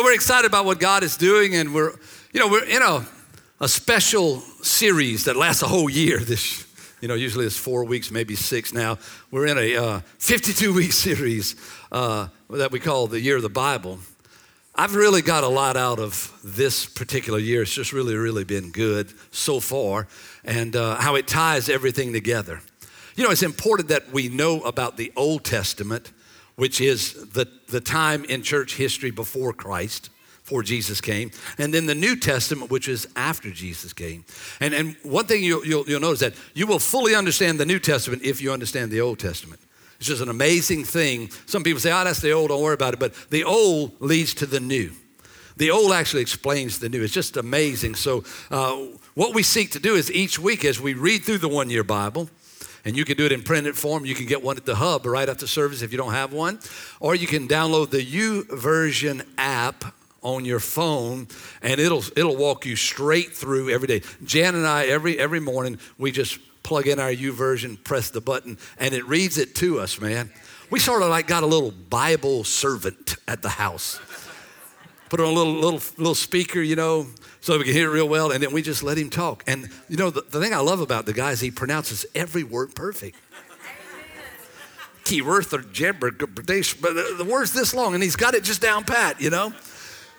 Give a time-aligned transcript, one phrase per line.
[0.00, 1.92] So we're excited about what God is doing, and we're,
[2.32, 3.06] you know, we're in a,
[3.60, 6.18] a special series that lasts a whole year.
[6.24, 6.66] This,
[7.02, 8.96] you know, usually it's four weeks, maybe six now.
[9.30, 11.54] We're in a uh, 52 week series
[11.92, 13.98] uh, that we call the Year of the Bible.
[14.74, 17.60] I've really got a lot out of this particular year.
[17.60, 20.08] It's just really, really been good so far,
[20.46, 22.62] and uh, how it ties everything together.
[23.16, 26.10] You know, it's important that we know about the Old Testament,
[26.60, 30.10] which is the, the time in church history before Christ,
[30.42, 34.26] before Jesus came, and then the New Testament, which is after Jesus came.
[34.60, 37.78] And, and one thing you'll, you'll, you'll notice that you will fully understand the New
[37.78, 39.58] Testament if you understand the Old Testament.
[39.96, 41.30] It's just an amazing thing.
[41.46, 43.00] Some people say, oh, that's the old, don't worry about it.
[43.00, 44.92] But the old leads to the new.
[45.56, 47.02] The old actually explains the new.
[47.02, 47.94] It's just amazing.
[47.94, 48.76] So, uh,
[49.14, 51.84] what we seek to do is each week as we read through the one year
[51.84, 52.28] Bible,
[52.84, 54.04] and you can do it in printed form.
[54.04, 56.58] You can get one at the hub right after service if you don't have one.
[57.00, 59.84] Or you can download the YouVersion app
[60.22, 61.26] on your phone
[61.62, 64.02] and it'll it'll walk you straight through every day.
[64.24, 68.58] Jan and I every every morning we just plug in our YouVersion, press the button,
[68.78, 70.30] and it reads it to us, man.
[70.70, 73.98] We sort of like got a little Bible servant at the house.
[75.10, 77.06] Put on a little, little, little speaker, you know,
[77.40, 79.44] so we can hear it real well, and then we just let him talk.
[79.46, 82.44] And you know, the, the thing I love about the guy is he pronounces every
[82.44, 83.18] word perfect.
[86.80, 89.52] The word's this long, and he's got it just down pat, you know?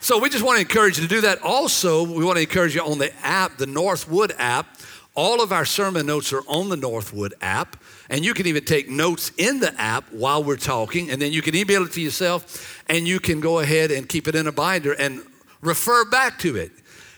[0.02, 1.42] So we just want to encourage you to do that.
[1.42, 4.78] Also, we want to encourage you on the app, the Northwood app.
[5.14, 7.78] All of our sermon notes are on the Northwood app,
[8.10, 11.42] and you can even take notes in the app while we're talking, and then you
[11.42, 14.52] can email it to yourself, and you can go ahead and keep it in a
[14.52, 15.22] binder and
[15.62, 16.72] refer back to it.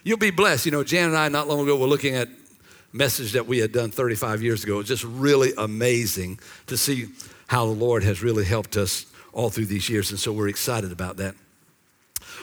[0.03, 0.67] You'll be blessed.
[0.67, 2.29] You know, Jan and I not long ago were looking at
[2.94, 4.79] message that we had done 35 years ago.
[4.79, 7.07] It's just really amazing to see
[7.47, 10.91] how the Lord has really helped us all through these years, and so we're excited
[10.91, 11.34] about that.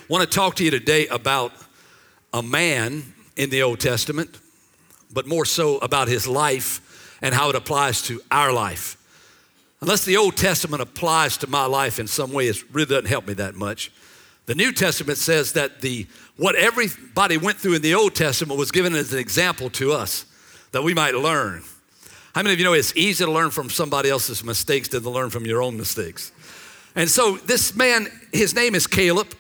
[0.09, 1.53] Want to talk to you today about
[2.33, 4.39] a man in the Old Testament
[5.13, 8.97] but more so about his life and how it applies to our life.
[9.81, 13.27] Unless the Old Testament applies to my life in some way, it really doesn't help
[13.27, 13.91] me that much.
[14.47, 18.73] The New Testament says that the what everybody went through in the Old Testament was
[18.73, 20.25] given as an example to us
[20.73, 21.63] that we might learn.
[22.35, 25.11] How many of you know it's easier to learn from somebody else's mistakes than to
[25.11, 26.33] learn from your own mistakes?
[26.95, 29.35] And so this man, his name is Caleb,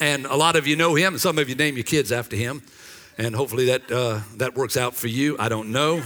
[0.00, 2.62] and a lot of you know him, some of you name your kids after him
[3.18, 5.36] and hopefully that, uh, that works out for you.
[5.38, 6.02] I don't know.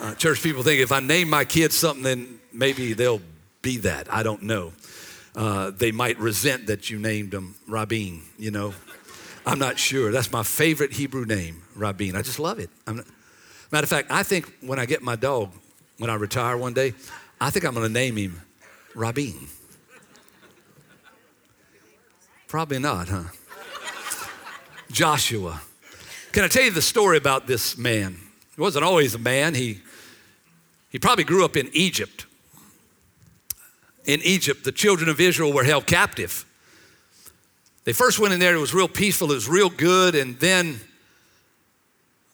[0.00, 3.22] Uh, church people think if I name my kids something, then maybe they'll
[3.62, 4.12] be that.
[4.12, 4.72] I don't know.
[5.34, 8.74] Uh, they might resent that you named them Rabin, you know.
[9.46, 10.12] I'm not sure.
[10.12, 12.16] That's my favorite Hebrew name, Rabin.
[12.16, 12.70] I just love it.
[12.86, 13.06] Not,
[13.70, 15.50] matter of fact, I think when I get my dog,
[15.98, 16.94] when I retire one day,
[17.40, 18.40] I think I'm going to name him
[18.94, 19.48] Rabin.
[22.48, 23.24] Probably not, huh?
[24.90, 25.60] Joshua.
[26.32, 28.18] Can I tell you the story about this man?
[28.54, 29.54] He wasn't always a man.
[29.54, 29.80] He,
[30.90, 32.26] he probably grew up in Egypt.
[34.10, 36.44] In Egypt, the children of Israel were held captive.
[37.84, 40.80] They first went in there, it was real peaceful, it was real good, and then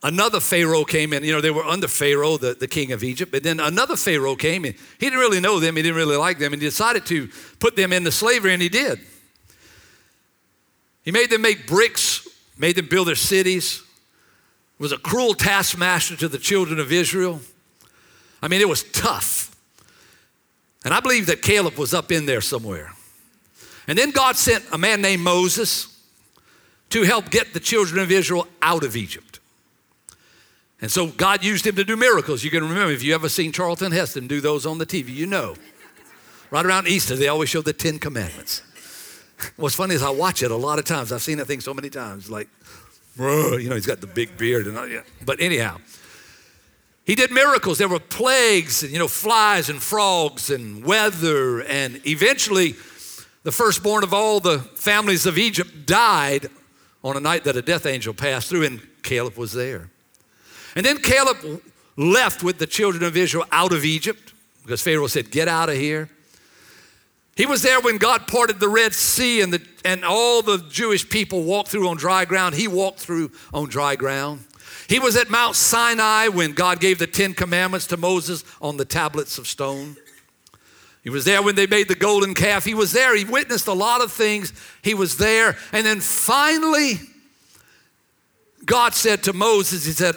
[0.03, 1.22] another Pharaoh came in.
[1.22, 4.37] You know, they were under Pharaoh, the, the king of Egypt, but then another Pharaoh
[4.37, 4.72] came in.
[4.98, 7.28] He didn't really know them, he didn't really like them, and he decided to
[7.59, 8.98] put them into slavery, and he did.
[11.03, 12.26] He made them make bricks,
[12.56, 13.82] made them build their cities,
[14.78, 17.41] was a cruel taskmaster to the children of Israel.
[18.41, 19.45] I mean, it was tough.
[20.86, 22.92] And I believe that Caleb was up in there somewhere.
[23.88, 26.00] And then God sent a man named Moses
[26.91, 29.41] to help get the children of Israel out of Egypt.
[30.80, 32.44] And so God used him to do miracles.
[32.44, 35.26] You can remember if you ever seen Charlton Heston do those on the TV, you
[35.26, 35.56] know.
[36.52, 38.62] Right around Easter, they always show the Ten Commandments.
[39.56, 41.11] What's funny is I watch it a lot of times.
[41.11, 42.31] I've seen that thing so many times.
[42.31, 42.46] Like,
[43.19, 45.00] you know, he's got the big beard and all, yeah.
[45.25, 45.78] But anyhow,
[47.06, 47.79] he did miracles.
[47.79, 51.61] There were plagues and, you know, flies and frogs and weather.
[51.61, 52.75] And eventually,
[53.44, 56.50] the firstborn of all the families of Egypt died
[57.05, 59.88] on a night that a death angel passed through, and Caleb was there.
[60.75, 61.62] And then Caleb
[61.97, 64.32] left with the children of Israel out of Egypt
[64.62, 66.11] because Pharaoh said, Get out of here.
[67.37, 71.09] He was there when God parted the Red Sea and, the, and all the Jewish
[71.09, 72.56] people walked through on dry ground.
[72.56, 74.44] He walked through on dry ground.
[74.88, 78.85] He was at Mount Sinai when God gave the Ten Commandments to Moses on the
[78.85, 79.97] tablets of stone.
[81.03, 82.65] He was there when they made the golden calf.
[82.65, 83.15] He was there.
[83.15, 84.53] He witnessed a lot of things.
[84.83, 85.56] He was there.
[85.73, 86.94] And then finally,
[88.65, 90.17] God said to Moses, He said,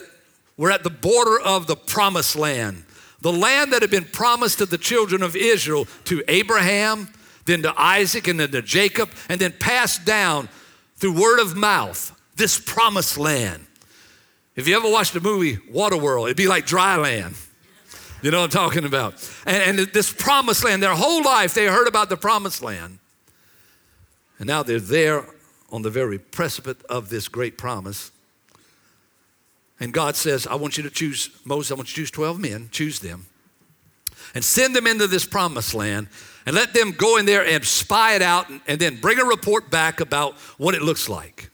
[0.57, 2.85] We're at the border of the promised land.
[3.21, 7.09] The land that had been promised to the children of Israel, to Abraham,
[7.45, 10.49] then to Isaac, and then to Jacob, and then passed down
[10.95, 13.65] through word of mouth this promised land.
[14.59, 17.33] If you ever watched the movie Waterworld, it'd be like dry land.
[18.21, 19.13] You know what I'm talking about?
[19.45, 22.99] And, and this promised land, their whole life they heard about the promised land.
[24.37, 25.25] And now they're there
[25.71, 28.11] on the very precipice of this great promise.
[29.79, 32.37] And God says, I want you to choose, Moses, I want you to choose 12
[32.37, 33.27] men, choose them,
[34.35, 36.09] and send them into this promised land
[36.45, 39.25] and let them go in there and spy it out and, and then bring a
[39.25, 41.48] report back about what it looks like.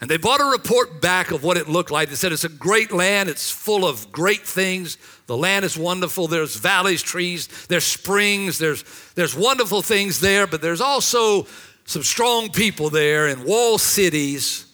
[0.00, 2.08] And they brought a report back of what it looked like.
[2.08, 4.96] They said it's a great land, it's full of great things.
[5.26, 6.28] The land is wonderful.
[6.28, 8.84] There's valleys, trees, there's springs, there's,
[9.14, 11.46] there's wonderful things there, but there's also
[11.84, 14.66] some strong people there and wall cities.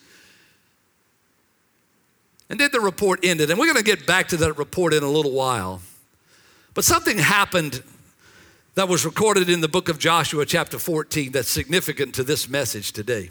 [2.50, 3.50] And then the report ended.
[3.50, 5.80] And we're going to get back to that report in a little while.
[6.74, 7.82] But something happened
[8.74, 12.92] that was recorded in the book of Joshua, chapter 14, that's significant to this message
[12.92, 13.30] today.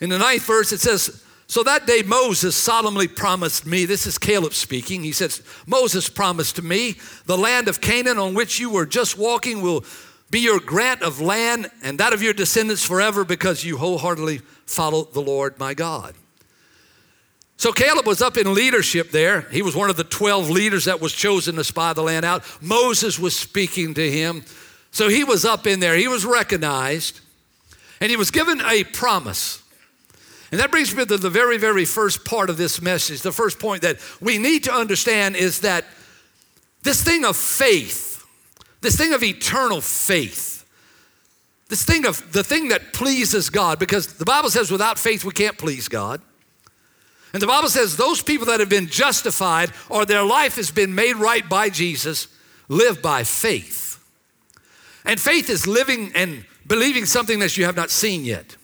[0.00, 4.18] In the ninth verse, it says, So that day Moses solemnly promised me, this is
[4.18, 5.02] Caleb speaking.
[5.02, 6.96] He says, Moses promised to me,
[7.26, 9.84] the land of Canaan on which you were just walking will
[10.30, 15.04] be your grant of land and that of your descendants forever because you wholeheartedly follow
[15.04, 16.14] the Lord my God.
[17.56, 19.42] So Caleb was up in leadership there.
[19.42, 22.44] He was one of the 12 leaders that was chosen to spy the land out.
[22.60, 24.44] Moses was speaking to him.
[24.90, 25.96] So he was up in there.
[25.96, 27.20] He was recognized
[28.00, 29.62] and he was given a promise.
[30.54, 33.22] And that brings me to the very, very first part of this message.
[33.22, 35.84] The first point that we need to understand is that
[36.84, 38.24] this thing of faith,
[38.80, 40.64] this thing of eternal faith,
[41.70, 45.32] this thing of the thing that pleases God, because the Bible says without faith we
[45.32, 46.20] can't please God.
[47.32, 50.94] And the Bible says those people that have been justified or their life has been
[50.94, 52.28] made right by Jesus
[52.68, 53.98] live by faith.
[55.04, 58.56] And faith is living and believing something that you have not seen yet.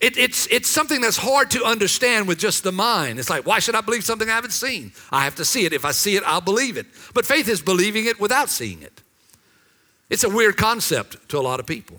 [0.00, 3.18] It, it's, it's something that's hard to understand with just the mind.
[3.18, 4.92] It's like, why should I believe something I haven't seen?
[5.10, 5.72] I have to see it.
[5.72, 6.86] If I see it, I'll believe it.
[7.14, 9.00] But faith is believing it without seeing it.
[10.10, 11.98] It's a weird concept to a lot of people.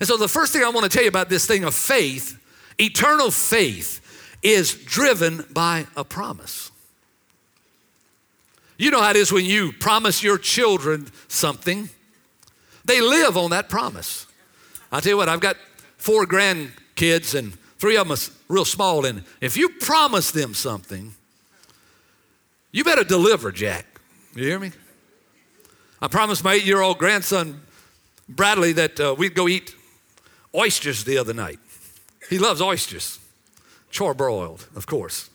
[0.00, 2.38] And so, the first thing I want to tell you about this thing of faith,
[2.78, 4.00] eternal faith,
[4.42, 6.70] is driven by a promise.
[8.78, 11.88] You know how it is when you promise your children something,
[12.84, 14.26] they live on that promise.
[14.92, 15.56] I tell you what, I've got
[16.06, 19.04] four grandkids, and three of them are real small.
[19.04, 21.12] And if you promise them something,
[22.70, 23.86] you better deliver, Jack.
[24.36, 24.70] You hear me?
[26.00, 27.60] I promised my eight year old grandson,
[28.28, 29.74] Bradley, that uh, we'd go eat
[30.54, 31.58] oysters the other night.
[32.30, 33.18] He loves oysters,
[33.90, 35.28] charbroiled, of course.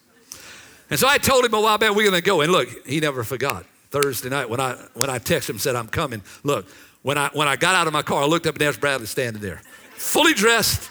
[0.90, 2.40] And so I told him a while back we're going to go.
[2.40, 3.66] And look, he never forgot.
[3.90, 6.22] Thursday night when I when I texted him said I'm coming.
[6.44, 6.66] Look,
[7.02, 9.08] when I when I got out of my car, I looked up and there's Bradley
[9.08, 9.62] standing there
[10.02, 10.90] fully dressed.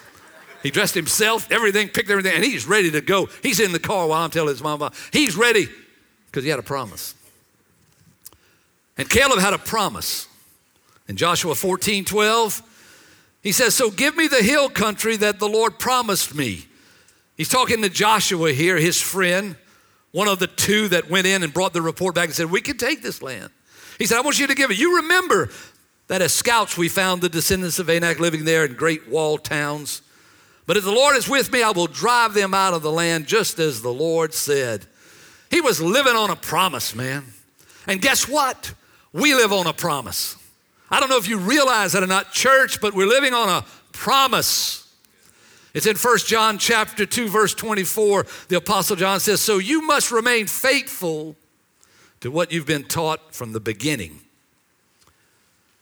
[0.63, 3.27] He dressed himself, everything, picked everything, and he's ready to go.
[3.41, 4.91] He's in the car while I'm telling his mama.
[5.11, 5.67] He's ready
[6.27, 7.15] because he had a promise.
[8.97, 10.27] And Caleb had a promise.
[11.07, 12.61] In Joshua 14 12,
[13.41, 16.65] he says, So give me the hill country that the Lord promised me.
[17.35, 19.55] He's talking to Joshua here, his friend,
[20.11, 22.61] one of the two that went in and brought the report back and said, We
[22.61, 23.49] can take this land.
[23.97, 24.77] He said, I want you to give it.
[24.77, 25.49] You remember
[26.11, 30.01] that as scouts we found the descendants of Anak living there in great walled towns.
[30.67, 33.27] But if the Lord is with me, I will drive them out of the land
[33.27, 34.87] just as the Lord said.
[35.49, 37.23] He was living on a promise, man.
[37.87, 38.73] And guess what?
[39.13, 40.35] We live on a promise.
[40.89, 43.65] I don't know if you realize that or not, church, but we're living on a
[43.93, 44.93] promise.
[45.73, 48.25] It's in 1 John chapter 2 verse 24.
[48.49, 51.37] The apostle John says, "So you must remain faithful
[52.19, 54.25] to what you've been taught from the beginning."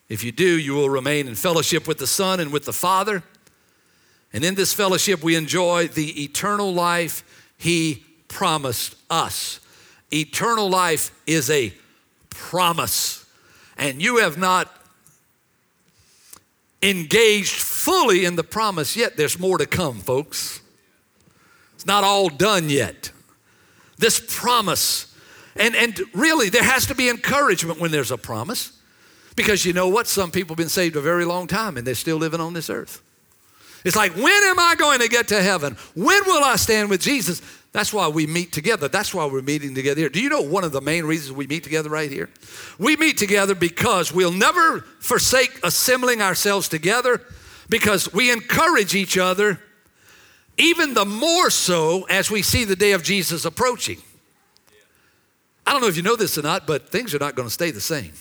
[0.10, 3.24] If you do, you will remain in fellowship with the Son and with the Father.
[4.34, 7.24] And in this fellowship, we enjoy the eternal life
[7.58, 9.60] He promised us.
[10.12, 11.74] Eternal life is a
[12.30, 13.26] promise,
[13.78, 14.74] and you have not
[16.82, 19.16] engaged fully in the promise yet.
[19.18, 20.62] There's more to come, folks.
[21.76, 23.12] It's not all done yet.
[23.98, 25.14] This promise,
[25.56, 28.79] and, and really, there has to be encouragement when there's a promise.
[29.40, 30.06] Because you know what?
[30.06, 32.70] Some people have been saved a very long time and they're still living on this
[32.70, 33.02] earth.
[33.86, 35.78] It's like, when am I going to get to heaven?
[35.96, 37.42] When will I stand with Jesus?
[37.72, 38.90] That's why we meet together.
[38.90, 40.10] That's why we're meeting together here.
[40.10, 42.30] Do you know one of the main reasons we meet together right here?
[42.78, 47.22] We meet together because we'll never forsake assembling ourselves together
[47.70, 49.62] because we encourage each other,
[50.58, 54.00] even the more so as we see the day of Jesus approaching.
[55.66, 57.54] I don't know if you know this or not, but things are not going to
[57.54, 58.12] stay the same.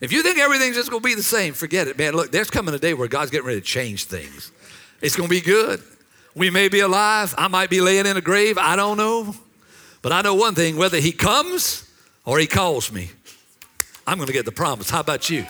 [0.00, 2.14] If you think everything's just going to be the same, forget it, man.
[2.14, 4.52] Look, there's coming a day where God's getting ready to change things.
[5.00, 5.82] It's going to be good.
[6.34, 7.34] We may be alive.
[7.38, 8.58] I might be laying in a grave.
[8.58, 9.34] I don't know.
[10.02, 11.90] But I know one thing whether He comes
[12.24, 13.10] or He calls me,
[14.06, 14.90] I'm going to get the promise.
[14.90, 15.46] How about you?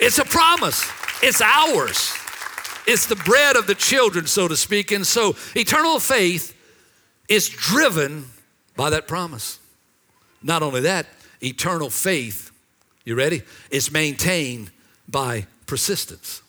[0.00, 0.90] It's a promise,
[1.22, 2.14] it's ours.
[2.86, 4.92] It's the bread of the children, so to speak.
[4.92, 6.54] And so eternal faith
[7.28, 8.26] is driven
[8.76, 9.58] by that promise.
[10.42, 11.06] Not only that,
[11.42, 12.50] eternal faith,
[13.04, 13.42] you ready?
[13.70, 14.70] It's maintained
[15.08, 16.42] by persistence.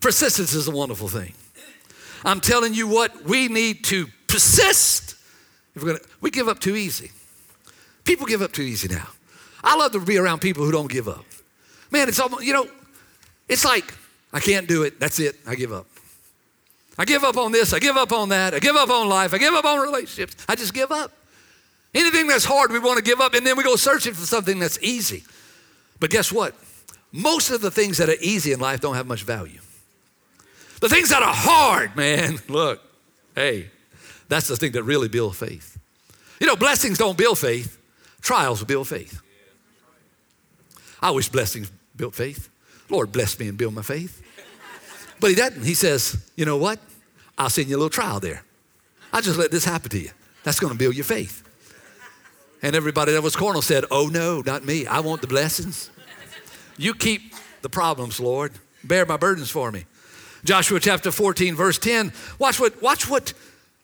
[0.00, 1.34] Persistence is a wonderful thing.
[2.24, 5.16] I'm telling you what, we need to persist.
[5.74, 7.10] If we're gonna, we give up too easy.
[8.04, 9.08] People give up too easy now.
[9.62, 11.24] I love to be around people who don't give up.
[11.90, 12.68] Man, it's almost, you know,
[13.48, 13.94] it's like,
[14.32, 15.00] I can't do it.
[15.00, 15.36] That's it.
[15.46, 15.86] I give up.
[16.98, 17.72] I give up on this.
[17.72, 18.54] I give up on that.
[18.54, 19.32] I give up on life.
[19.32, 20.36] I give up on relationships.
[20.48, 21.12] I just give up.
[21.98, 24.60] Anything that's hard, we want to give up, and then we go searching for something
[24.60, 25.24] that's easy.
[25.98, 26.54] But guess what?
[27.10, 29.58] Most of the things that are easy in life don't have much value.
[30.80, 32.80] The things that are hard, man, look,
[33.34, 33.70] hey,
[34.28, 35.76] that's the thing that really build faith.
[36.40, 37.76] You know, blessings don't build faith,
[38.20, 39.20] trials build faith.
[41.02, 42.48] I wish blessings built faith.
[42.88, 44.22] Lord, bless me and build my faith.
[45.18, 45.64] But he doesn't.
[45.64, 46.78] He says, you know what?
[47.36, 48.44] I'll send you a little trial there.
[49.12, 50.10] I'll just let this happen to you.
[50.44, 51.42] That's going to build your faith.
[52.62, 54.86] And everybody that was carnal said, Oh no, not me.
[54.86, 55.90] I want the blessings.
[56.76, 58.52] You keep the problems, Lord.
[58.84, 59.84] Bear my burdens for me.
[60.44, 62.12] Joshua chapter 14, verse 10.
[62.38, 63.32] Watch what, watch what,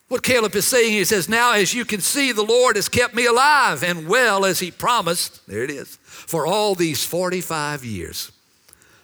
[0.08, 0.92] what Caleb is saying.
[0.92, 4.44] He says, Now as you can see, the Lord has kept me alive and well
[4.44, 5.46] as he promised.
[5.46, 5.96] There it is.
[6.04, 8.30] For all these 45 years.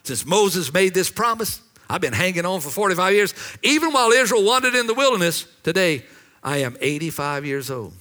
[0.03, 3.33] Since Moses made this promise, I've been hanging on for 45 years.
[3.61, 6.05] Even while Israel wandered in the wilderness, today
[6.43, 7.93] I am 85 years old.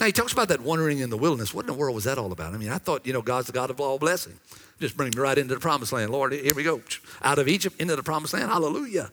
[0.00, 1.54] Now he talks about that wandering in the wilderness.
[1.54, 2.52] What in the world was that all about?
[2.54, 4.34] I mean, I thought, you know, God's the God of all blessing.
[4.80, 6.10] Just bring me right into the promised land.
[6.10, 6.82] Lord, here we go.
[7.22, 8.50] Out of Egypt into the promised land.
[8.50, 9.10] Hallelujah.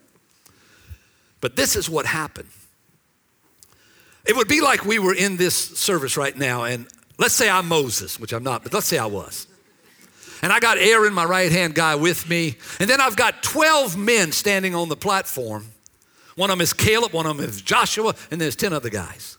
[1.39, 2.49] But this is what happened.
[4.25, 7.67] It would be like we were in this service right now, and let's say I'm
[7.67, 9.47] Moses, which I'm not, but let's say I was.
[10.43, 12.57] And I got Aaron, my right hand guy, with me.
[12.79, 15.67] And then I've got 12 men standing on the platform.
[16.35, 19.37] One of them is Caleb, one of them is Joshua, and there's 10 other guys.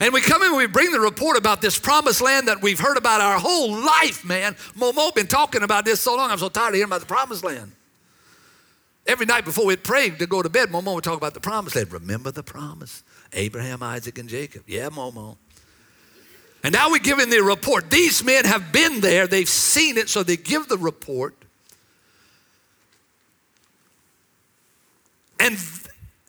[0.00, 2.80] And we come in and we bring the report about this promised land that we've
[2.80, 4.54] heard about our whole life, man.
[4.76, 7.44] Momo been talking about this so long, I'm so tired of hearing about the promised
[7.44, 7.72] land.
[9.06, 11.76] Every night before we'd pray to go to bed, Momo would talk about the promised
[11.76, 11.92] land.
[11.92, 13.02] Remember the promise?
[13.32, 14.64] Abraham, Isaac, and Jacob.
[14.66, 15.36] Yeah, Momo.
[16.64, 17.90] And now we're giving the report.
[17.90, 21.34] These men have been there, they've seen it, so they give the report.
[25.38, 25.58] And,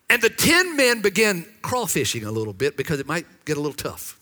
[0.08, 3.76] and the 10 men begin crawfishing a little bit because it might get a little
[3.76, 4.18] tough.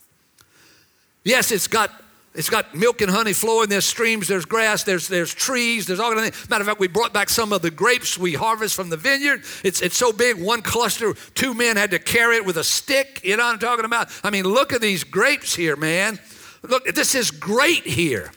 [1.24, 1.90] Yes, it's got
[2.34, 3.68] it's got milk and honey flowing.
[3.68, 6.50] There's streams, there's grass, there's, there's trees, there's all kind of things.
[6.50, 9.44] Matter of fact, we brought back some of the grapes we harvest from the vineyard.
[9.62, 13.20] It's, it's so big, one cluster, two men had to carry it with a stick.
[13.22, 14.08] You know what I'm talking about?
[14.24, 16.18] I mean, look at these grapes here, man.
[16.62, 18.32] Look, this is great here.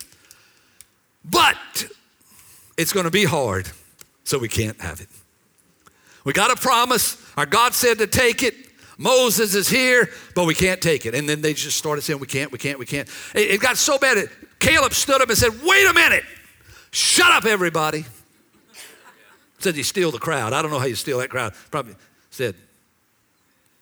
[1.25, 1.57] But
[2.77, 3.67] it's going to be hard,
[4.23, 5.09] so we can't have it.
[6.27, 7.15] We got a promise.
[7.37, 8.53] Our God said to take it.
[8.97, 11.15] Moses is here, but we can't take it.
[11.15, 13.07] And then they just started saying, We can't, we can't, we can't.
[13.33, 14.27] It, it got so bad that
[14.59, 16.25] Caleb stood up and said, Wait a minute.
[16.91, 18.03] Shut up, everybody.
[19.59, 20.51] Said you steal the crowd.
[20.51, 21.53] I don't know how you steal that crowd.
[21.71, 21.95] Probably
[22.29, 22.55] said,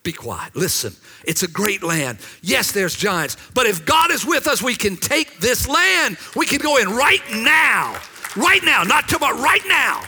[0.03, 0.55] be quiet.
[0.55, 0.93] Listen,
[1.25, 2.19] it's a great land.
[2.43, 6.17] Yes, there's giants, but if God is with us, we can take this land.
[6.35, 7.99] We can go in right now.
[8.35, 10.03] Right now, not tomorrow, right now.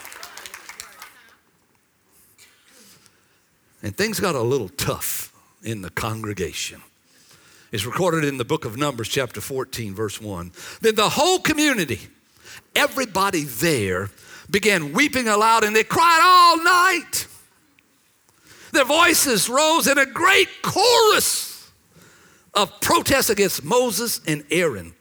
[3.88, 5.32] And things got a little tough
[5.64, 6.82] in the congregation.
[7.72, 10.52] It's recorded in the book of Numbers, chapter 14, verse 1.
[10.82, 12.02] Then the whole community,
[12.76, 14.10] everybody there,
[14.52, 17.28] began weeping aloud and they cried all night.
[18.74, 21.72] Their voices rose in a great chorus
[22.56, 24.96] of protest against Moses and Aaron.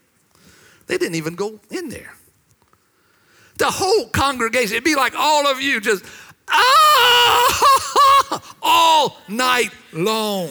[0.87, 2.15] They didn't even go in there.
[3.59, 6.05] The whole congregation, it'd be like all of you just
[6.49, 8.16] ah,
[8.63, 10.51] all night long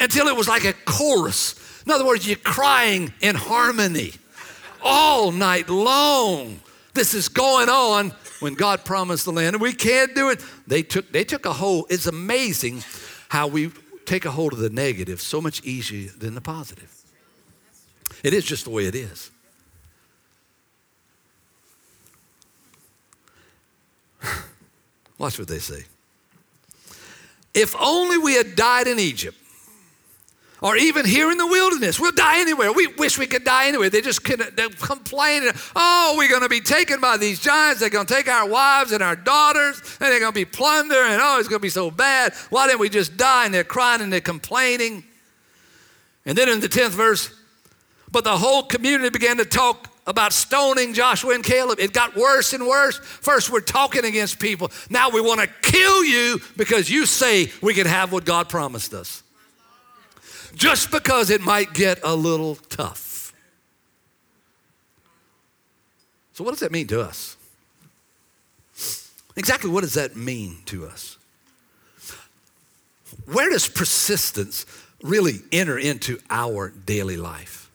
[0.00, 1.54] until it was like a chorus.
[1.84, 4.12] In other words, you're crying in harmony
[4.82, 6.60] all night long.
[6.94, 10.44] This is going on when God promised the land, and we can't do it.
[10.66, 11.86] They took, they took a hold.
[11.90, 12.82] It's amazing
[13.28, 13.70] how we
[14.06, 16.92] take a hold of the negative so much easier than the positive.
[18.24, 19.30] It is just the way it is.
[25.18, 25.84] Watch what they say.
[27.54, 29.36] If only we had died in Egypt
[30.62, 31.98] or even here in the wilderness.
[31.98, 32.72] We'll die anywhere.
[32.72, 33.88] We wish we could die anywhere.
[33.88, 35.52] They just couldn't, they're complaining.
[35.74, 37.80] Oh, we're going to be taken by these giants.
[37.80, 41.02] They're going to take our wives and our daughters, and they're going to be plunder,
[41.02, 42.34] and oh, it's going to be so bad.
[42.50, 43.46] Why didn't we just die?
[43.46, 45.04] And they're crying and they're complaining.
[46.26, 47.34] And then in the 10th verse,
[48.12, 51.78] but the whole community began to talk about stoning Joshua and Caleb.
[51.78, 52.98] It got worse and worse.
[52.98, 54.70] First, we're talking against people.
[54.88, 58.94] Now we want to kill you because you say we can have what God promised
[58.94, 59.22] us.
[60.54, 63.32] Just because it might get a little tough.
[66.32, 67.36] So, what does that mean to us?
[69.36, 71.16] Exactly what does that mean to us?
[73.26, 74.66] Where does persistence
[75.02, 77.70] really enter into our daily life?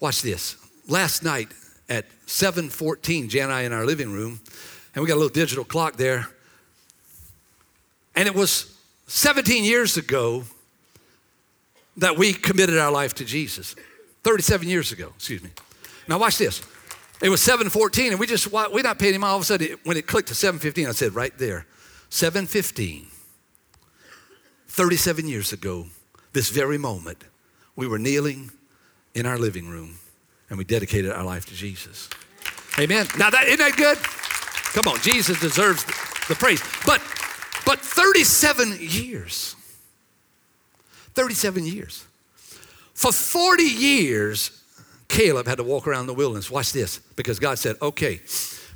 [0.00, 0.56] Watch this
[0.88, 1.48] last night
[1.88, 4.40] at 7:14, Jan and I in our living room,
[4.94, 6.28] and we got a little digital clock there.
[8.14, 8.74] And it was
[9.06, 10.44] 17 years ago
[11.96, 13.76] that we committed our life to Jesus.
[14.24, 15.50] 37 years ago, excuse me.
[16.08, 16.62] Now watch this.
[17.20, 19.24] It was 7:14, and we just we not paying him.
[19.24, 21.66] All of a sudden, when it clicked to 7:15, I said right there,
[22.10, 23.06] 7:15.
[24.68, 25.86] 37 years ago,
[26.32, 27.24] this very moment,
[27.74, 28.52] we were kneeling
[29.14, 29.98] in our living room
[30.48, 32.08] and we dedicated our life to Jesus.
[32.78, 33.06] Amen.
[33.18, 33.98] Now that isn't that good?
[34.74, 35.84] Come on, Jesus deserves
[36.28, 36.62] the praise.
[36.86, 37.02] But
[37.66, 39.54] but 37 years.
[41.14, 42.06] 37 years.
[42.94, 44.62] For 40 years,
[45.08, 46.50] Caleb had to walk around the wilderness.
[46.50, 48.20] Watch this, because God said, okay,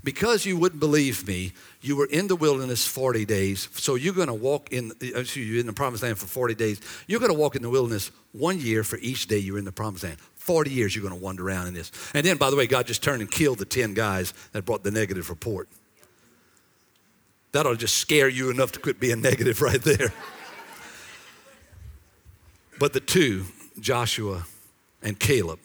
[0.05, 3.69] because you wouldn't believe me, you were in the wilderness 40 days.
[3.75, 6.81] So you're going to walk in, excuse you, in the promised land for 40 days.
[7.07, 9.73] You're going to walk in the wilderness one year for each day you're in the
[9.73, 10.19] promised land.
[10.43, 11.93] 40 years you're going to wander around in this.
[12.15, 14.83] And then, by the way, God just turned and killed the 10 guys that brought
[14.83, 15.69] the negative report.
[17.53, 20.13] That'll just scare you enough to quit being negative right there.
[22.81, 23.45] but the two,
[23.79, 24.45] Joshua
[25.01, 25.61] and Caleb,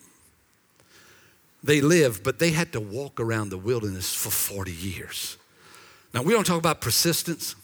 [1.63, 5.37] they lived, but they had to walk around the wilderness for 40 years.
[6.13, 7.55] Now, we don't talk about persistence.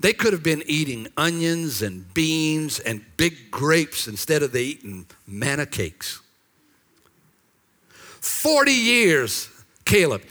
[0.00, 5.04] They could have been eating onions and beans and big grapes instead of they eating
[5.26, 6.22] manna cakes.
[8.28, 9.48] 40 years,
[9.84, 10.22] Caleb,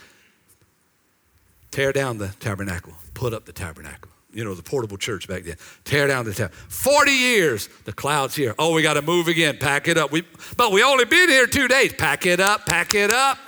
[1.71, 4.11] tear down the tabernacle, put up the tabernacle.
[4.31, 5.55] You know, the portable church back then.
[5.83, 6.57] Tear down the tabernacle.
[6.69, 8.53] 40 years, the cloud's here.
[8.59, 10.11] Oh, we got to move again, pack it up.
[10.11, 10.23] We,
[10.55, 11.91] but we only been here two days.
[11.93, 13.39] Pack it up, pack it up.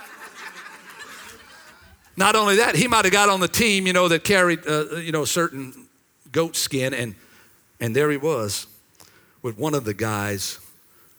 [2.16, 4.96] Not only that, he might have got on the team, you know, that carried, uh,
[4.96, 5.88] you know, certain
[6.32, 7.14] goat skin, and,
[7.78, 8.66] and there he was
[9.42, 10.58] with one of the guys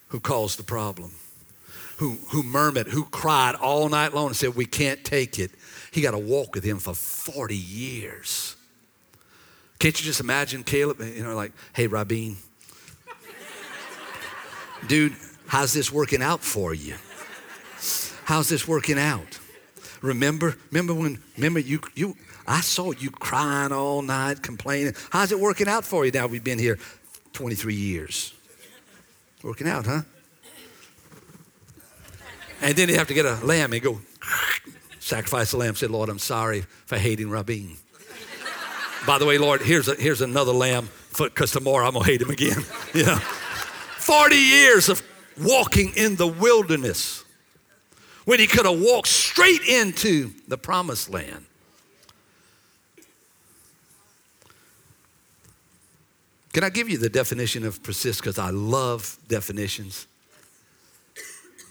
[0.10, 1.16] who caused the problem
[2.02, 5.52] who, who murmured, who cried all night long and said, We can't take it.
[5.92, 8.56] He got to walk with him for 40 years.
[9.78, 12.38] Can't you just imagine Caleb, uh, you know, like, hey, Rabin,
[14.88, 15.14] dude,
[15.46, 16.96] how's this working out for you?
[18.26, 19.38] How's this working out?
[20.02, 22.16] Remember, remember when, remember you, you,
[22.48, 24.96] I saw you crying all night, complaining.
[25.12, 26.80] How's it working out for you now we've been here
[27.34, 28.34] 23 years?
[29.44, 30.02] Working out, huh?
[32.62, 34.02] And then he'd have to get a lamb and go
[35.00, 35.76] sacrifice the lamb.
[35.76, 37.76] Said, Lord, I'm sorry for hating Rabin.
[39.08, 42.22] By the way, Lord, here's, a, here's another lamb because tomorrow I'm going to hate
[42.22, 42.64] him again.
[42.94, 43.16] you know?
[43.16, 45.02] 40 years of
[45.42, 47.24] walking in the wilderness
[48.26, 51.46] when he could have walked straight into the promised land.
[56.54, 58.20] Can I give you the definition of persist?
[58.20, 60.06] Because I love definitions.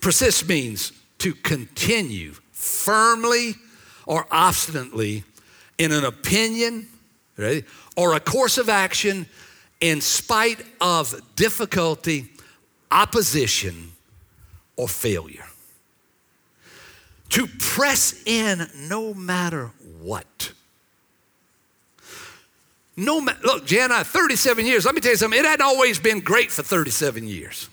[0.00, 3.54] Persist means to continue firmly
[4.06, 5.24] or obstinately
[5.78, 6.86] in an opinion
[7.40, 7.64] ready,
[7.96, 9.26] or a course of action
[9.80, 12.30] in spite of difficulty,
[12.90, 13.92] opposition,
[14.76, 15.46] or failure.
[17.30, 20.52] To press in no matter what.
[22.96, 24.84] No matter, look, Jan, I 37 years.
[24.84, 25.38] Let me tell you something.
[25.38, 27.68] It hadn't always been great for 37 years.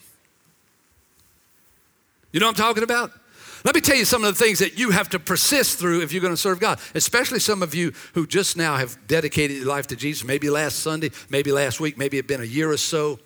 [2.31, 3.11] You know what I'm talking about?
[3.63, 6.11] Let me tell you some of the things that you have to persist through if
[6.11, 9.65] you're going to serve God, especially some of you who just now have dedicated your
[9.65, 12.77] life to Jesus, maybe last Sunday, maybe last week, maybe it's been a year or
[12.77, 13.19] so.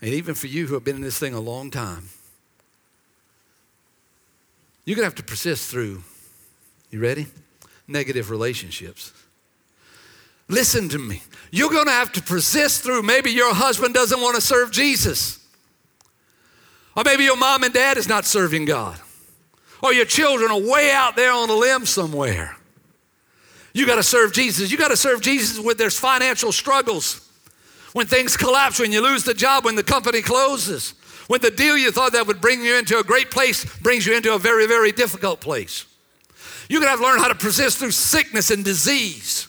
[0.00, 2.08] And even for you who have been in this thing a long time,
[4.84, 6.02] you're going to have to persist through,
[6.90, 7.26] you ready?
[7.86, 9.12] Negative relationships.
[10.48, 11.22] Listen to me.
[11.50, 15.46] You're going to have to persist through maybe your husband doesn't want to serve Jesus.
[16.98, 18.98] Or maybe your mom and dad is not serving God.
[19.84, 22.56] Or your children are way out there on a limb somewhere.
[23.72, 24.72] You got to serve Jesus.
[24.72, 27.30] You got to serve Jesus when there's financial struggles,
[27.92, 30.94] When things collapse, when you lose the job, when the company closes,
[31.28, 34.16] when the deal you thought that would bring you into a great place brings you
[34.16, 35.86] into a very, very difficult place.
[36.68, 39.46] You're gonna have to learn how to persist through sickness and disease.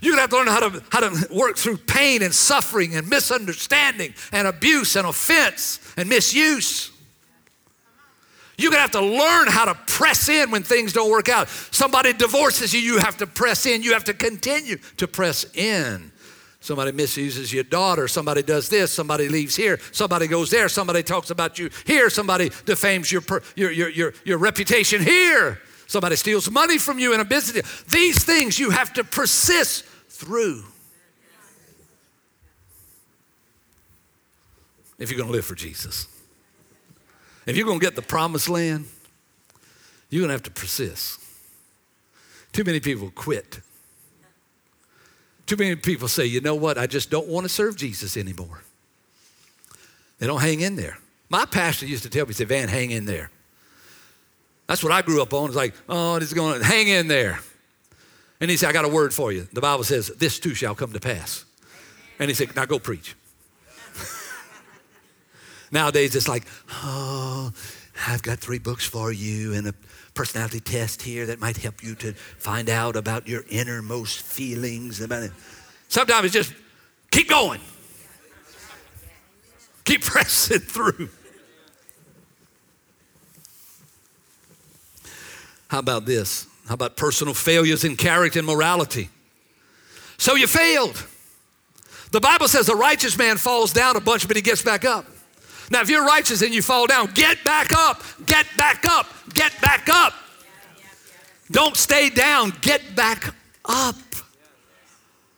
[0.00, 3.08] You're gonna have to learn how to, how to work through pain and suffering and
[3.08, 6.90] misunderstanding and abuse and offense and misuse.
[8.58, 11.48] You're gonna have to learn how to press in when things don't work out.
[11.48, 13.82] Somebody divorces you, you have to press in.
[13.82, 16.12] You have to continue to press in.
[16.60, 18.06] Somebody misuses your daughter.
[18.06, 18.92] Somebody does this.
[18.92, 19.80] Somebody leaves here.
[19.92, 20.68] Somebody goes there.
[20.68, 22.10] Somebody talks about you here.
[22.10, 23.22] Somebody defames your,
[23.56, 25.58] your, your, your, your reputation here.
[25.86, 27.82] Somebody steals money from you in a business.
[27.84, 30.64] These things you have to persist through.
[35.00, 36.06] If you're going to live for Jesus.
[37.46, 38.84] If you're going to get the promised land,
[40.10, 41.18] you're going to have to persist.
[42.52, 43.60] Too many people quit
[45.50, 48.62] too many people say, you know what, I just don't want to serve Jesus anymore.
[50.20, 50.96] They don't hang in there.
[51.28, 53.32] My pastor used to tell me, say, Van, hang in there.
[54.68, 55.46] That's what I grew up on.
[55.46, 57.40] It's like, oh, it's going to hang in there.
[58.40, 59.48] And he said, I got a word for you.
[59.52, 61.44] The Bible says, this too shall come to pass.
[62.20, 63.16] And he said, now go preach.
[65.70, 66.46] Nowadays, it's like,
[66.82, 67.52] oh,
[68.06, 69.74] I've got three books for you and a
[70.14, 75.00] personality test here that might help you to find out about your innermost feelings.
[75.00, 75.32] About it.
[75.88, 76.54] Sometimes it's just
[77.10, 77.60] keep going,
[79.84, 81.08] keep pressing through.
[85.68, 86.48] How about this?
[86.66, 89.08] How about personal failures in character and morality?
[90.18, 91.06] So you failed.
[92.10, 95.06] The Bible says a righteous man falls down a bunch, but he gets back up.
[95.70, 99.58] Now, if you're righteous and you fall down, get back up, get back up, get
[99.60, 100.12] back up.
[101.50, 103.96] Don't stay down, get back up.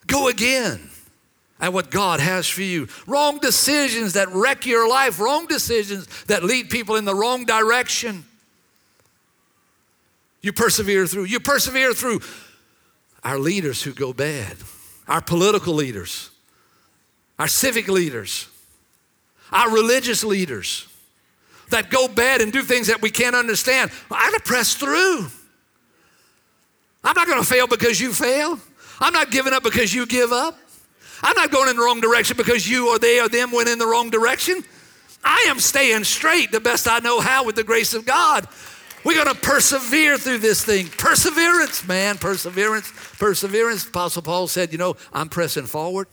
[0.07, 0.89] Go again
[1.61, 2.89] at what God has for you.
[3.07, 8.25] Wrong decisions that wreck your life, wrong decisions that lead people in the wrong direction.
[10.41, 11.25] You persevere through.
[11.25, 12.21] You persevere through
[13.23, 14.57] our leaders who go bad,
[15.07, 16.31] our political leaders,
[17.39, 18.49] our civic leaders,
[19.53, 20.87] our religious leaders
[21.71, 23.91] that go bad and do things that we can't understand.
[24.11, 25.27] I got to press through.
[27.05, 28.59] I'm not to fail because you fail.
[29.01, 30.57] I'm not giving up because you give up.
[31.23, 33.79] I'm not going in the wrong direction because you or they or them went in
[33.79, 34.63] the wrong direction.
[35.25, 38.47] I am staying straight the best I know how with the grace of God.
[39.05, 40.89] We're going to persevere through this thing.
[40.89, 43.87] Perseverance, man, perseverance, perseverance.
[43.87, 46.07] Apostle Paul said, You know, I'm pressing forward.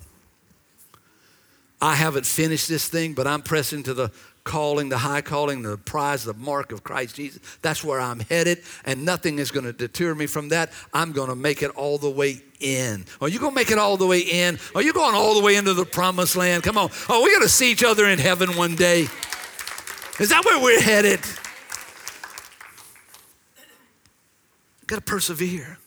[1.82, 4.12] I haven't finished this thing, but I'm pressing to the
[4.44, 7.42] calling, the high calling, the prize, the mark of Christ Jesus.
[7.62, 10.72] That's where I'm headed, and nothing is going to deter me from that.
[10.94, 13.06] I'm going to make it all the way in.
[13.22, 14.60] Are you going to make it all the way in?
[14.76, 16.64] Are you going all the way into the promised land?
[16.64, 16.90] Come on.
[17.08, 19.08] Oh, we're going to see each other in heaven one day.
[20.20, 21.22] Is that where we're headed?
[24.88, 25.79] Got to persevere.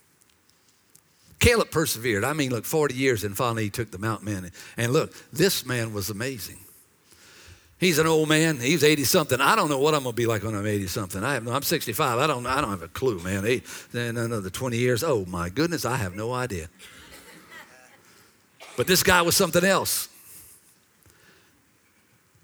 [1.43, 2.23] Caleb persevered.
[2.23, 4.53] I mean, look, 40 years and finally he took the mountain man.
[4.77, 6.59] And look, this man was amazing.
[7.81, 8.61] He's an old man.
[8.61, 9.41] He's 80 something.
[9.41, 11.25] I don't know what I'm going to be like when I'm 80 something.
[11.25, 12.21] I have no, I'm 65.
[12.21, 13.43] I don't, I don't have a clue, man.
[13.91, 15.03] Then another 20 years.
[15.03, 16.69] Oh my goodness, I have no idea.
[18.77, 20.09] But this guy was something else.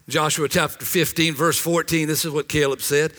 [0.09, 3.13] Joshua chapter 15, verse 14, this is what Caleb said.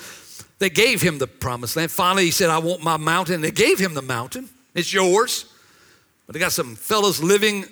[0.57, 1.89] They gave him the promised land.
[1.89, 3.39] Finally, he said, I want my mountain.
[3.39, 4.49] They gave him the mountain.
[4.75, 5.45] It's yours.
[6.29, 7.65] But they got some fellows living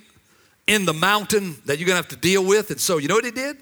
[0.66, 2.72] in the mountain that you're going to have to deal with.
[2.72, 3.56] And so, you know what he did?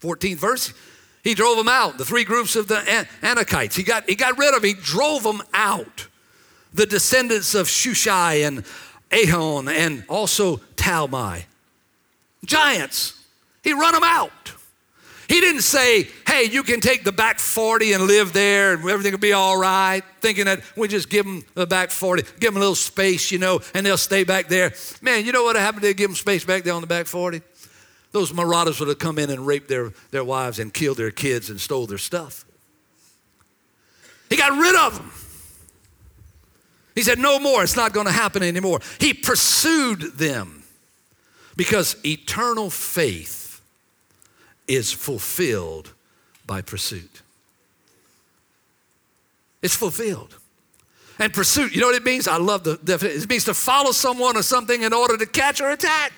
[0.00, 0.74] 14th verse.
[1.22, 2.74] He drove them out, the three groups of the
[3.22, 3.74] Anakites.
[3.74, 6.08] He got, he got rid of, he drove them out.
[6.74, 8.64] The descendants of Sheshai and
[9.12, 11.44] Ahon and also Talmai.
[12.44, 13.24] Giants.
[13.62, 14.54] He run them out.
[15.32, 19.12] He didn't say, hey, you can take the back 40 and live there and everything
[19.12, 22.58] will be all right, thinking that we just give them the back 40, give them
[22.58, 24.74] a little space, you know, and they'll stay back there.
[25.00, 27.40] Man, you know what happened to give them space back there on the back 40?
[28.10, 31.48] Those marauders would have come in and raped their, their wives and killed their kids
[31.48, 32.44] and stole their stuff.
[34.28, 35.12] He got rid of them.
[36.94, 38.80] He said, No more, it's not going to happen anymore.
[39.00, 40.62] He pursued them
[41.56, 43.41] because eternal faith
[44.74, 45.92] is fulfilled
[46.46, 47.22] by pursuit.
[49.60, 50.38] It's fulfilled.
[51.18, 52.26] And pursuit, you know what it means?
[52.26, 53.22] I love the definition.
[53.22, 56.12] It means to follow someone or something in order to catch or attack.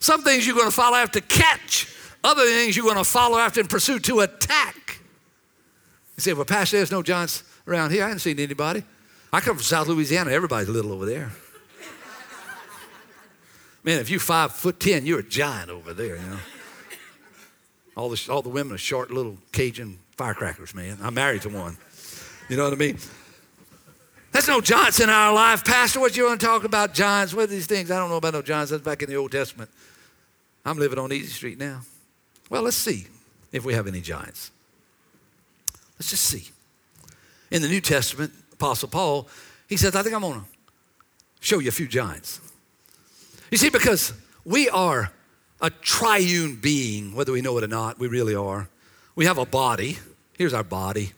[0.00, 1.86] Some things you're going to follow after catch,
[2.24, 4.98] other things you're going to follow after in pursuit to attack.
[6.16, 8.02] You say, well, Pastor, there's no giants around here.
[8.02, 8.82] I haven't seen anybody.
[9.32, 10.30] I come from South Louisiana.
[10.30, 11.30] Everybody's little over there.
[13.84, 16.38] Man, if you're five foot ten, you're a giant over there, you know.
[17.96, 20.98] All the, all the women are short little Cajun firecrackers, man.
[21.02, 21.76] I'm married to one.
[22.48, 22.98] You know what I mean?
[24.32, 25.62] That's no giants in our life.
[25.62, 27.34] Pastor, what you want to talk about giants?
[27.34, 27.90] What are these things?
[27.90, 28.70] I don't know about no giants.
[28.70, 29.70] That's back in the Old Testament.
[30.64, 31.82] I'm living on Easy Street now.
[32.48, 33.06] Well, let's see
[33.52, 34.50] if we have any giants.
[35.98, 36.48] Let's just see.
[37.50, 39.28] In the New Testament, Apostle Paul,
[39.68, 40.46] he says, I think I'm going to
[41.40, 42.40] show you a few giants.
[43.50, 45.12] You see, because we are
[45.62, 48.68] a triune being, whether we know it or not, we really are.
[49.14, 49.96] We have a body.
[50.36, 51.12] Here's our body.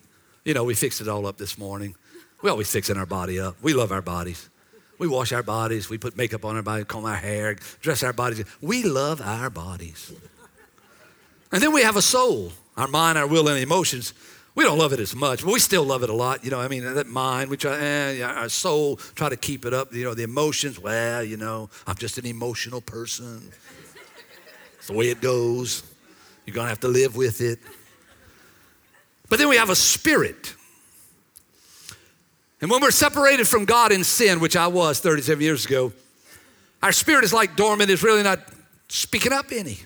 [0.44, 1.94] You know, we fixed it all up this morning.
[2.42, 3.56] We always fixing our body up.
[3.62, 4.50] We love our bodies.
[4.98, 5.88] We wash our bodies.
[5.88, 8.44] We put makeup on our body, comb our hair, dress our bodies.
[8.60, 10.12] We love our bodies.
[11.50, 14.12] And then we have a soul, our mind, our will, and emotions.
[14.54, 16.44] We don't love it as much, but we still love it a lot.
[16.44, 19.72] You know, I mean, that mind, we try, eh, our soul, try to keep it
[19.72, 19.92] up.
[19.92, 23.50] You know, the emotions, well, you know, I'm just an emotional person.
[24.84, 25.82] It's the way it goes.
[26.44, 27.58] You're going to have to live with it.
[29.30, 30.54] But then we have a spirit.
[32.60, 35.94] And when we're separated from God in sin, which I was 37 years ago,
[36.82, 38.40] our spirit is like dormant, it's really not
[38.88, 39.78] speaking up any.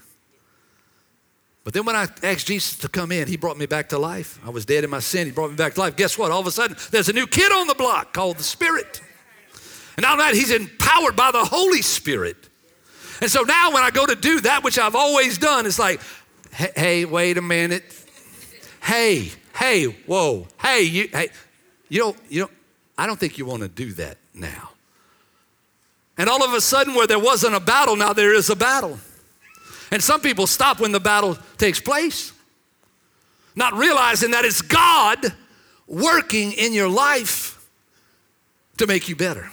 [1.63, 4.41] But then when I asked Jesus to come in, he brought me back to life.
[4.45, 5.95] I was dead in my sin, he brought me back to life.
[5.95, 6.33] Guess what?
[6.33, 9.01] All of a sudden, there's a new kid on the block called the Spirit.
[9.97, 12.48] And now that he's empowered by the Holy Spirit.
[13.21, 16.01] And so now when I go to do that which I've always done, it's like,
[16.53, 17.85] hey, wait a minute.
[18.83, 21.29] Hey, hey, whoa, hey, you, hey,
[21.89, 22.53] you don't, you don't,
[22.97, 24.71] I don't think you want to do that now.
[26.17, 28.99] And all of a sudden, where there wasn't a battle, now there is a battle.
[29.91, 32.33] And some people stop when the battle takes place,
[33.55, 35.33] not realizing that it's God
[35.87, 37.65] working in your life
[38.79, 39.51] to make you better.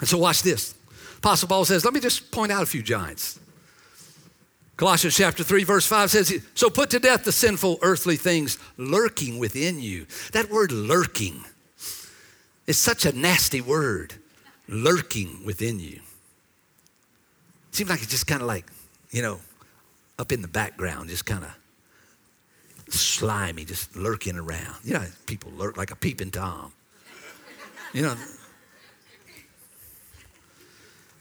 [0.00, 0.74] And so, watch this.
[1.20, 3.38] Apostle Paul says, Let me just point out a few giants.
[4.78, 9.38] Colossians chapter 3, verse 5 says, So put to death the sinful earthly things lurking
[9.38, 10.06] within you.
[10.32, 11.44] That word lurking
[12.66, 14.14] is such a nasty word,
[14.66, 16.00] lurking within you.
[17.72, 18.64] Seems like it's just kind of like,
[19.10, 19.40] you know,
[20.18, 24.76] up in the background, just kind of slimy, just lurking around.
[24.84, 26.72] You know, people lurk like a peeping Tom.
[27.92, 28.16] You know,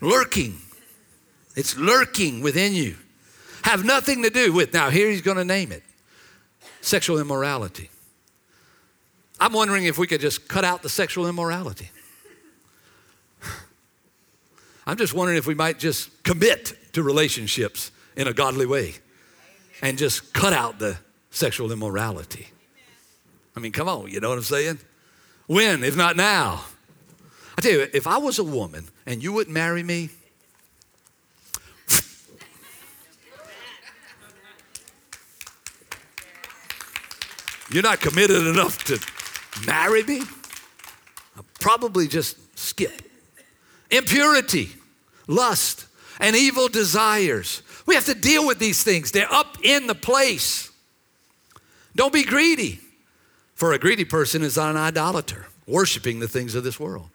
[0.02, 0.62] lurking.
[1.56, 2.96] It's lurking within you
[3.64, 5.84] have nothing to do with, now here he's going to name it
[6.82, 7.90] sexual immorality.
[9.40, 11.92] I'm wondering if we could just cut out the sexual immorality.
[14.88, 18.96] I'm just wondering if we might just commit to relationships in a godly way
[19.82, 20.98] and just cut out the
[21.30, 22.48] sexual immorality.
[23.56, 24.80] I mean, come on, you know what I'm saying?
[25.48, 26.64] When, if not now?
[27.60, 30.10] I tell you, if I was a woman and you wouldn't marry me,
[37.72, 38.98] You're not committed enough to
[39.68, 40.22] marry me?
[41.36, 43.02] I'll probably just skip.
[43.92, 44.72] Impurity,
[45.28, 45.86] lust,
[46.20, 47.62] and evil desires.
[47.86, 49.12] We have to deal with these things.
[49.12, 50.72] They're up in the place.
[51.96, 52.80] Don't be greedy.
[53.54, 57.10] For a greedy person is an idolater, worshiping the things of this world.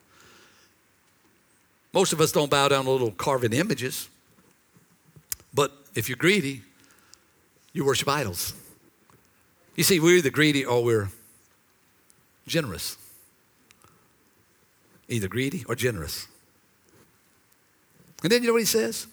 [1.95, 4.09] Most of us don't bow down to little carving images.
[5.55, 6.63] But if you're greedy,
[7.73, 8.53] you worship idols.
[9.77, 11.09] You see, we're either greedy or we're
[12.49, 12.97] generous.
[15.09, 16.27] Either greedy or generous.
[18.25, 19.07] And then you know what he says?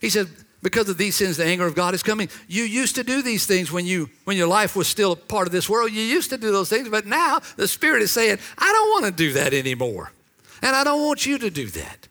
[0.00, 0.28] He said,
[0.62, 2.28] because of these sins, the anger of God is coming.
[2.46, 5.48] You used to do these things when you when your life was still a part
[5.48, 5.90] of this world.
[5.90, 9.06] You used to do those things, but now the Spirit is saying, I don't want
[9.06, 10.12] to do that anymore.
[10.60, 12.06] And I don't want you to do that.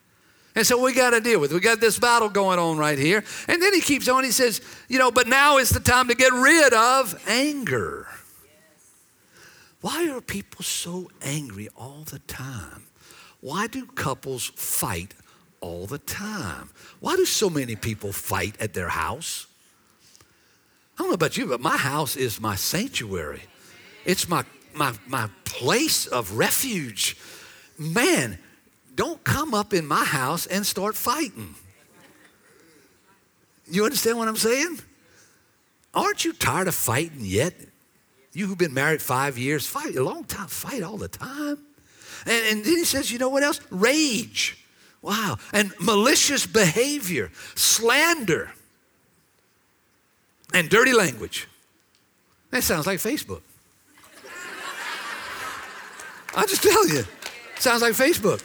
[0.56, 1.56] And so we got to deal with it.
[1.56, 3.24] We got this battle going on right here.
[3.48, 4.24] And then he keeps on.
[4.24, 8.08] He says, you know, but now is the time to get rid of anger.
[9.80, 12.84] Why are people so angry all the time?
[13.40, 15.16] Why do couples fight
[15.60, 16.70] all the time?
[17.00, 19.48] Why do so many people fight at their house?
[20.98, 23.42] I don't know about you, but my house is my sanctuary.
[24.06, 24.44] It's my,
[24.76, 27.18] my, my place of refuge.
[27.80, 28.38] Man,
[28.96, 31.56] don't come up in my house and start fighting.
[33.70, 34.80] You understand what I'm saying?
[35.94, 37.54] Aren't you tired of fighting yet?
[38.34, 41.58] You who've been married five years, fight a long time, fight all the time.
[42.26, 43.60] And, and then he says, you know what else?
[43.70, 44.58] Rage.
[45.02, 45.38] Wow.
[45.52, 48.52] And malicious behavior, slander,
[50.54, 51.48] and dirty language.
[52.52, 53.42] That sounds like Facebook.
[56.36, 57.04] I just tell you,
[57.58, 58.42] sounds like Facebook.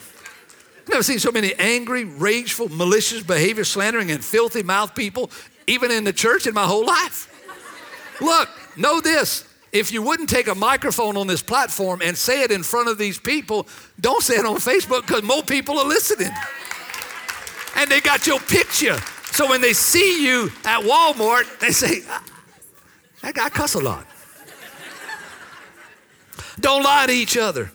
[0.86, 5.32] I've never seen so many angry, rageful, malicious behavior, slandering, and filthy mouth people,
[5.66, 7.28] even in the church, in my whole life.
[8.20, 9.44] Look, know this.
[9.72, 12.98] If you wouldn't take a microphone on this platform and say it in front of
[12.98, 13.66] these people,
[14.00, 16.30] don't say it on Facebook because more people are listening.
[17.74, 18.96] And they got your picture.
[19.32, 22.22] So when they see you at Walmart, they say, ah,
[23.22, 24.06] that guy cuss a lot.
[26.60, 27.72] Don't lie to each other,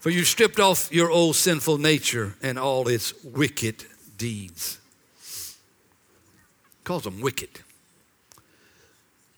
[0.00, 3.84] for you stripped off your old sinful nature and all its wicked
[4.16, 4.78] deeds.
[6.84, 7.50] Calls them wicked.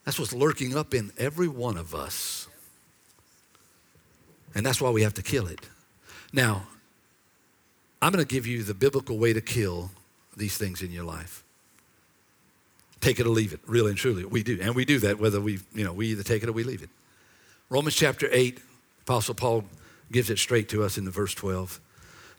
[0.05, 2.49] That's what's lurking up in every one of us.
[4.55, 5.61] And that's why we have to kill it.
[6.33, 6.67] Now,
[8.03, 9.91] I'm going to give you the biblical way to kill
[10.37, 11.45] these things in your life.
[13.01, 14.25] Take it or leave it, really and truly.
[14.25, 14.59] We do.
[14.61, 16.83] And we do that whether we, you know, we either take it or we leave
[16.83, 16.91] it.
[17.69, 18.59] Romans chapter 8,
[19.03, 19.65] Apostle Paul
[20.11, 21.81] gives it straight to us in the verse 12.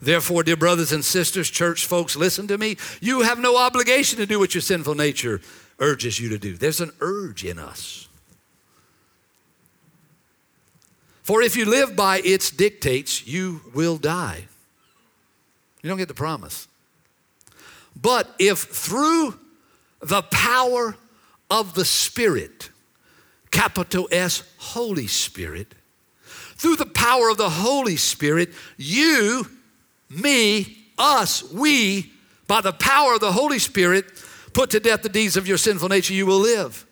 [0.00, 2.76] Therefore, dear brothers and sisters, church folks, listen to me.
[3.00, 5.40] You have no obligation to do what your sinful nature
[5.78, 6.56] urges you to do.
[6.56, 8.08] There's an urge in us.
[11.22, 14.48] For if you live by its dictates, you will die.
[15.82, 16.66] You don't get the promise.
[18.00, 19.38] But if through
[20.00, 20.96] the power
[21.48, 22.70] of the Spirit,
[23.52, 25.74] capital S, Holy Spirit,
[26.62, 29.44] through the power of the Holy Spirit, you,
[30.08, 32.12] me, us, we,
[32.46, 34.04] by the power of the Holy Spirit,
[34.52, 36.86] put to death the deeds of your sinful nature, you will live.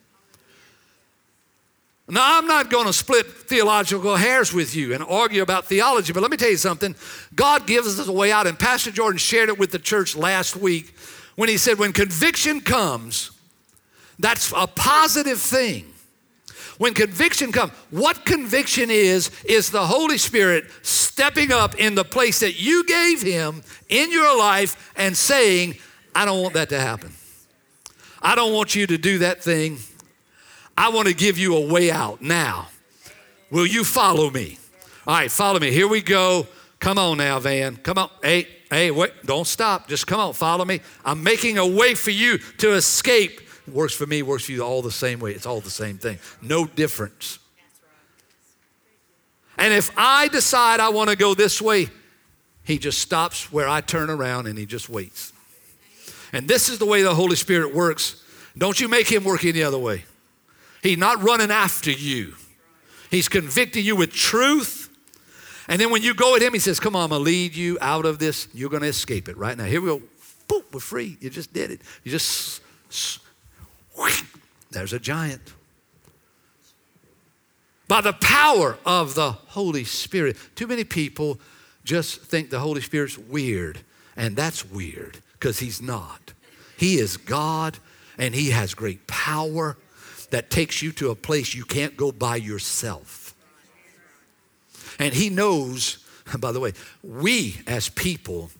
[2.09, 6.21] Now, I'm not going to split theological hairs with you and argue about theology, but
[6.21, 6.93] let me tell you something.
[7.33, 10.57] God gives us a way out, and Pastor Jordan shared it with the church last
[10.57, 10.93] week
[11.37, 13.31] when he said, When conviction comes,
[14.19, 15.90] that's a positive thing.
[16.81, 22.39] When conviction comes, what conviction is, is the Holy Spirit stepping up in the place
[22.39, 25.75] that you gave Him in your life and saying,
[26.15, 27.11] I don't want that to happen.
[28.19, 29.77] I don't want you to do that thing.
[30.75, 32.69] I want to give you a way out now.
[33.51, 34.57] Will you follow me?
[35.05, 35.69] All right, follow me.
[35.69, 36.47] Here we go.
[36.79, 37.75] Come on now, Van.
[37.75, 38.09] Come on.
[38.23, 39.87] Hey, hey, wait, don't stop.
[39.87, 40.81] Just come on, follow me.
[41.05, 44.81] I'm making a way for you to escape works for me, works for you all
[44.81, 45.31] the same way.
[45.33, 46.19] It's all the same thing.
[46.41, 47.39] No difference.
[49.57, 51.89] And if I decide I want to go this way,
[52.63, 55.33] he just stops where I turn around and he just waits.
[56.33, 58.23] And this is the way the Holy Spirit works.
[58.57, 60.05] Don't you make him work any other way.
[60.81, 62.35] He's not running after you,
[63.09, 64.87] he's convicting you with truth.
[65.67, 67.55] And then when you go at him, he says, Come on, I'm going to lead
[67.55, 68.47] you out of this.
[68.53, 69.65] You're going to escape it right now.
[69.65, 70.01] Here we go.
[70.47, 71.17] Boom, we're free.
[71.21, 71.81] You just did it.
[72.03, 72.61] You just
[74.71, 75.41] there's a giant.
[77.87, 80.37] By the power of the Holy Spirit.
[80.55, 81.39] Too many people
[81.83, 83.79] just think the Holy Spirit's weird,
[84.15, 86.33] and that's weird because He's not.
[86.77, 87.77] He is God,
[88.17, 89.77] and He has great power
[90.29, 93.35] that takes you to a place you can't go by yourself.
[94.97, 95.97] And He knows,
[96.39, 96.73] by the way,
[97.03, 98.51] we as people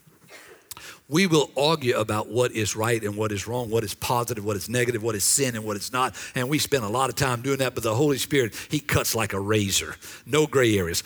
[1.11, 4.55] we will argue about what is right and what is wrong, what is positive, what
[4.55, 6.15] is negative, what is sin and what is not.
[6.35, 9.13] And we spend a lot of time doing that, but the Holy Spirit, He cuts
[9.13, 11.03] like a razor, no gray areas.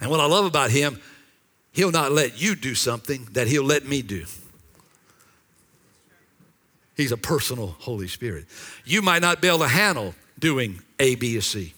[0.00, 1.00] And what I love about Him,
[1.72, 4.24] He'll not let you do something that He'll let me do.
[6.96, 8.46] He's a personal Holy Spirit.
[8.84, 11.72] You might not be able to handle doing A, B, or C.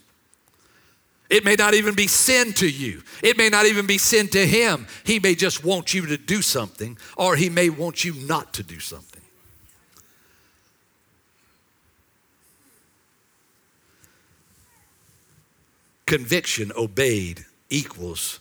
[1.30, 3.02] It may not even be sin to you.
[3.22, 4.86] It may not even be sin to him.
[5.04, 8.62] He may just want you to do something, or he may want you not to
[8.62, 9.22] do something.
[16.06, 18.40] Conviction obeyed equals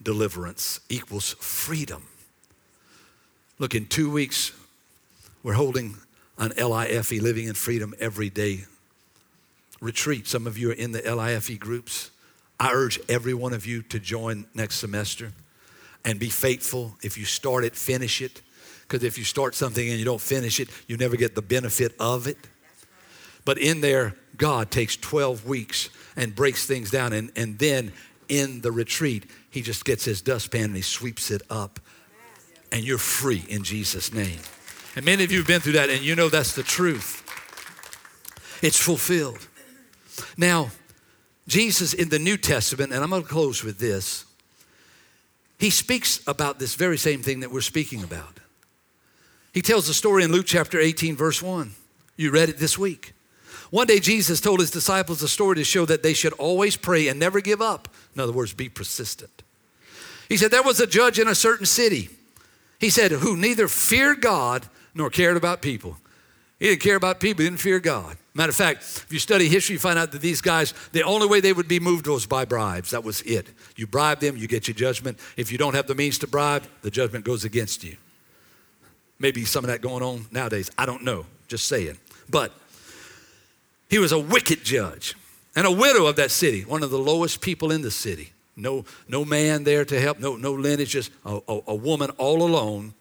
[0.00, 2.04] deliverance, equals freedom.
[3.58, 4.52] Look, in two weeks,
[5.42, 5.96] we're holding
[6.38, 8.66] an LIFE, Living in Freedom Every Day
[9.80, 10.28] retreat.
[10.28, 12.11] Some of you are in the LIFE groups.
[12.62, 15.32] I urge every one of you to join next semester
[16.04, 16.96] and be faithful.
[17.02, 18.40] If you start it, finish it.
[18.82, 21.92] Because if you start something and you don't finish it, you never get the benefit
[21.98, 22.38] of it.
[23.44, 27.12] But in there, God takes 12 weeks and breaks things down.
[27.12, 27.92] And, and then
[28.28, 31.80] in the retreat, He just gets His dustpan and He sweeps it up.
[32.70, 34.38] And you're free in Jesus' name.
[34.94, 37.24] And many of you have been through that and you know that's the truth.
[38.62, 39.48] It's fulfilled.
[40.36, 40.70] Now,
[41.48, 44.24] Jesus in the New Testament, and I'm going to close with this,
[45.58, 48.40] he speaks about this very same thing that we're speaking about.
[49.52, 51.72] He tells the story in Luke chapter 18, verse 1.
[52.16, 53.14] You read it this week.
[53.70, 57.08] One day, Jesus told his disciples a story to show that they should always pray
[57.08, 57.88] and never give up.
[58.14, 59.42] In other words, be persistent.
[60.28, 62.10] He said, There was a judge in a certain city.
[62.78, 65.96] He said, Who neither feared God nor cared about people.
[66.62, 68.16] He didn't care about people, he didn't fear God.
[68.34, 71.26] Matter of fact, if you study history, you find out that these guys, the only
[71.26, 72.92] way they would be moved was by bribes.
[72.92, 73.48] That was it.
[73.74, 75.18] You bribe them, you get your judgment.
[75.36, 77.96] If you don't have the means to bribe, the judgment goes against you.
[79.18, 80.70] Maybe some of that going on nowadays.
[80.78, 81.26] I don't know.
[81.48, 81.98] Just saying.
[82.30, 82.52] But
[83.90, 85.16] he was a wicked judge
[85.56, 88.34] and a widow of that city, one of the lowest people in the city.
[88.54, 92.40] No, no man there to help, no, no lineage, just a, a, a woman all
[92.40, 92.94] alone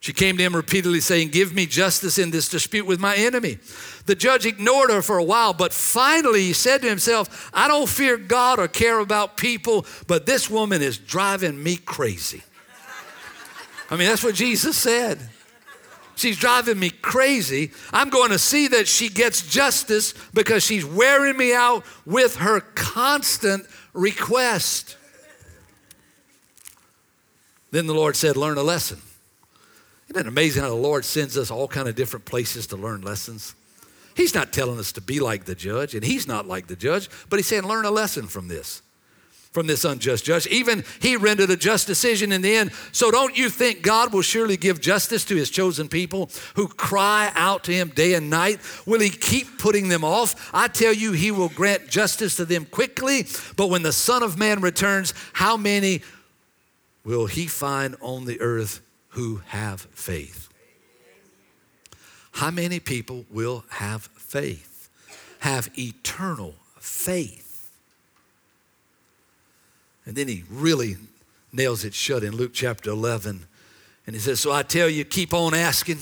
[0.00, 3.58] she came to him repeatedly saying, Give me justice in this dispute with my enemy.
[4.06, 7.88] The judge ignored her for a while, but finally he said to himself, I don't
[7.88, 12.42] fear God or care about people, but this woman is driving me crazy.
[13.90, 15.18] I mean, that's what Jesus said.
[16.16, 17.70] She's driving me crazy.
[17.92, 22.60] I'm going to see that she gets justice because she's wearing me out with her
[22.60, 24.96] constant request.
[27.70, 29.00] Then the Lord said, Learn a lesson.
[30.10, 33.02] Isn't it amazing how the Lord sends us all kind of different places to learn
[33.02, 33.54] lessons?
[34.16, 37.08] He's not telling us to be like the judge, and he's not like the judge,
[37.28, 38.82] but he's saying learn a lesson from this,
[39.52, 40.48] from this unjust judge.
[40.48, 42.72] Even he rendered a just decision in the end.
[42.90, 47.30] So don't you think God will surely give justice to his chosen people who cry
[47.36, 48.58] out to him day and night?
[48.86, 50.50] Will he keep putting them off?
[50.52, 54.36] I tell you, he will grant justice to them quickly, but when the Son of
[54.36, 56.02] Man returns, how many
[57.04, 58.80] will he find on the earth
[59.10, 60.48] who have faith.
[62.32, 64.88] How many people will have faith?
[65.40, 67.70] Have eternal faith.
[70.06, 70.96] And then he really
[71.52, 73.46] nails it shut in Luke chapter 11.
[74.06, 75.98] And he says, So I tell you, keep on asking.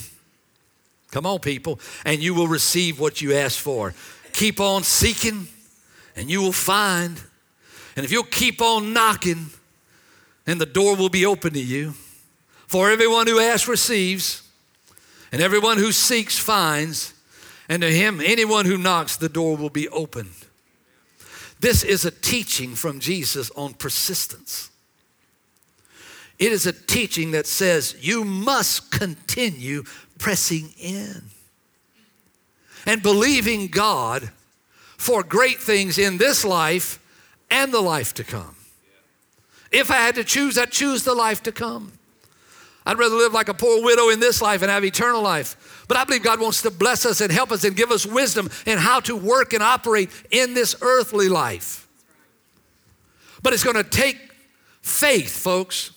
[1.11, 3.95] Come on, people, and you will receive what you ask for.
[4.31, 5.47] Keep on seeking,
[6.15, 7.19] and you will find.
[7.95, 9.47] And if you'll keep on knocking,
[10.45, 11.95] and the door will be open to you.
[12.69, 14.43] For everyone who asks receives,
[15.31, 17.15] and everyone who seeks finds,
[17.67, 20.35] and to him, anyone who knocks, the door will be opened.
[21.59, 24.69] This is a teaching from Jesus on persistence.
[26.37, 29.81] It is a teaching that says you must continue
[30.19, 31.23] pressing in
[32.85, 34.29] and believing God
[34.95, 36.99] for great things in this life
[37.49, 38.55] and the life to come.
[39.71, 41.93] If I had to choose, I'd choose the life to come.
[42.89, 45.85] I'd rather live like a poor widow in this life and have eternal life.
[45.87, 48.49] But I believe God wants to bless us and help us and give us wisdom
[48.65, 51.87] in how to work and operate in this earthly life.
[53.43, 54.17] But it's going to take
[54.81, 55.91] faith, folks.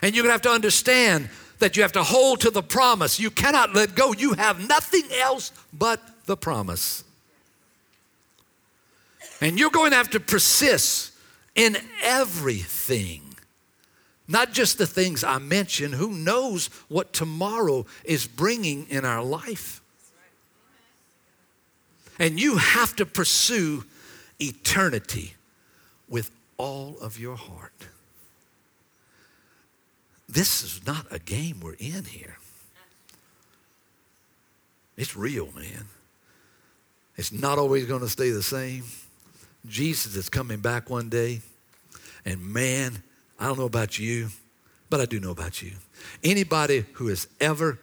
[0.00, 3.20] And you're going to have to understand that you have to hold to the promise.
[3.20, 4.14] You cannot let go.
[4.14, 7.04] You have nothing else but the promise.
[9.42, 11.12] And you're going to have to persist
[11.54, 13.25] in everything.
[14.28, 19.80] Not just the things I mentioned, who knows what tomorrow is bringing in our life.
[22.18, 23.84] And you have to pursue
[24.40, 25.34] eternity
[26.08, 27.88] with all of your heart.
[30.28, 32.38] This is not a game we're in here.
[34.96, 35.86] It's real, man.
[37.16, 38.84] It's not always going to stay the same.
[39.66, 41.40] Jesus is coming back one day,
[42.24, 43.02] and man,
[43.38, 44.28] I don't know about you,
[44.88, 45.72] but I do know about you.
[46.24, 47.78] Anybody who has ever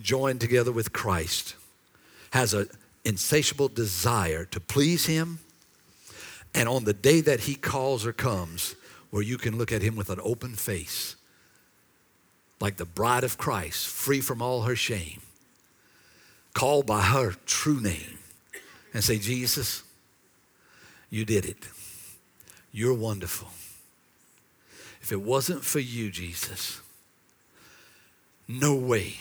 [0.00, 1.54] joined together with Christ
[2.30, 2.68] has an
[3.04, 5.40] insatiable desire to please Him.
[6.54, 8.74] And on the day that He calls or comes,
[9.10, 11.16] where you can look at Him with an open face,
[12.60, 15.20] like the bride of Christ, free from all her shame,
[16.54, 18.18] called by her true name,
[18.92, 19.82] and say, Jesus,
[21.10, 21.68] you did it.
[22.72, 23.48] You're wonderful.
[25.00, 26.80] If it wasn't for you, Jesus,
[28.46, 29.14] no way,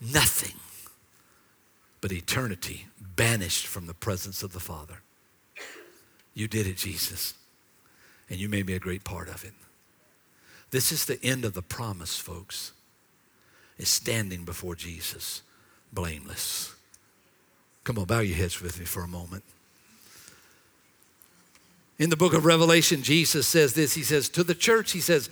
[0.00, 0.54] nothing
[2.00, 2.86] but eternity
[3.16, 5.02] banished from the presence of the Father.
[6.34, 7.34] You did it, Jesus,
[8.30, 9.52] and you made me a great part of it.
[10.70, 12.72] This is the end of the promise, folks,
[13.76, 15.42] is standing before Jesus,
[15.92, 16.74] blameless.
[17.84, 19.44] Come on, bow your heads with me for a moment.
[21.98, 25.30] In the book of Revelation, Jesus says this He says, To the church, He says,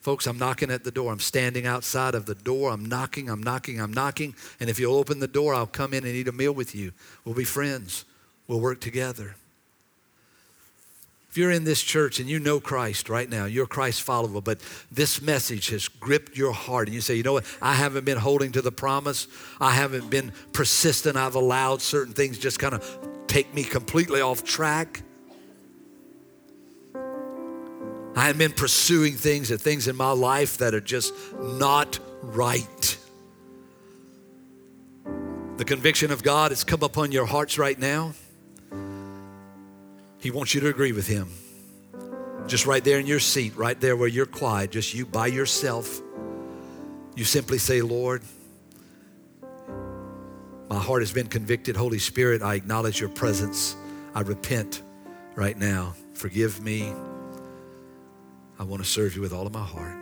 [0.00, 1.12] Folks, I'm knocking at the door.
[1.12, 2.70] I'm standing outside of the door.
[2.70, 4.34] I'm knocking, I'm knocking, I'm knocking.
[4.58, 6.92] And if you'll open the door, I'll come in and eat a meal with you.
[7.24, 8.06] We'll be friends.
[8.48, 9.36] We'll work together.
[11.30, 14.58] If you're in this church and you know Christ right now, you're Christ follower, but
[14.90, 18.18] this message has gripped your heart, and you say, you know what, I haven't been
[18.18, 19.28] holding to the promise,
[19.60, 24.42] I haven't been persistent, I've allowed certain things just kind of take me completely off
[24.42, 25.02] track.
[28.16, 32.98] I have been pursuing things and things in my life that are just not right.
[35.56, 38.14] The conviction of God has come upon your hearts right now.
[40.18, 41.30] He wants you to agree with Him.
[42.46, 46.00] Just right there in your seat, right there where you're quiet, just you by yourself.
[47.14, 48.22] You simply say, Lord,
[50.68, 51.76] my heart has been convicted.
[51.76, 53.76] Holy Spirit, I acknowledge your presence.
[54.14, 54.82] I repent
[55.34, 55.94] right now.
[56.14, 56.92] Forgive me.
[58.60, 59.96] I want to serve you with all of my heart.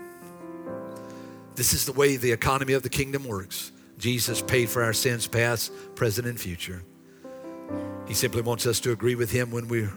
[1.55, 3.71] This is the way the economy of the kingdom works.
[3.99, 6.83] Jesus paid for our sins, past, present, and future.
[8.09, 9.93] He simply wants us to agree with Him when we're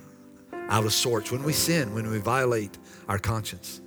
[0.70, 3.82] out of sorts, when we sin, when we violate our conscience.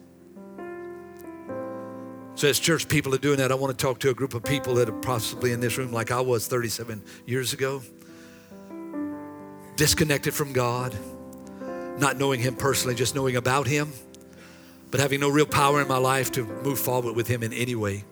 [2.35, 4.43] So, as church people are doing that, I want to talk to a group of
[4.43, 7.81] people that are possibly in this room like I was 37 years ago,
[9.77, 10.93] disconnected from God,
[11.97, 13.93] not knowing Him personally, just knowing about Him,
[14.95, 17.75] but having no real power in my life to move forward with Him in any
[17.75, 18.05] way.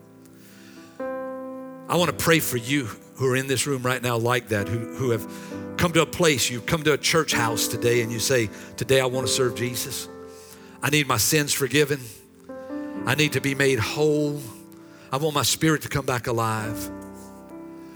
[0.99, 4.67] I want to pray for you who are in this room right now like that,
[4.67, 5.25] who, who have
[5.77, 9.01] come to a place, you've come to a church house today and you say, Today
[9.01, 10.09] I want to serve Jesus.
[10.83, 12.01] I need my sins forgiven.
[13.07, 14.41] I need to be made whole.
[15.13, 16.91] I want my spirit to come back alive.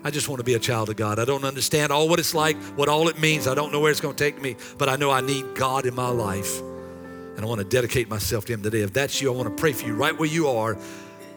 [0.04, 1.18] I just want to be a child of God.
[1.18, 3.48] I don't understand all what it's like, what all it means.
[3.48, 5.86] I don't know where it's going to take me, but I know I need God
[5.86, 6.62] in my life.
[7.36, 8.80] And I want to dedicate myself to Him today.
[8.80, 10.76] If that's you, I want to pray for you right where you are.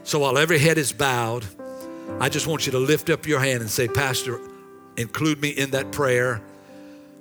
[0.04, 1.46] So while every head is bowed,
[2.20, 4.40] I just want you to lift up your hand and say, Pastor,
[4.98, 6.42] include me in that prayer.